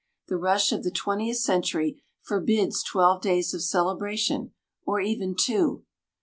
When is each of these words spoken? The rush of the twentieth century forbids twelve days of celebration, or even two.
The 0.29 0.35
rush 0.37 0.71
of 0.71 0.83
the 0.83 0.89
twentieth 0.89 1.37
century 1.37 2.01
forbids 2.23 2.81
twelve 2.81 3.21
days 3.21 3.53
of 3.53 3.61
celebration, 3.61 4.51
or 4.83 4.99
even 4.99 5.35
two. 5.35 5.83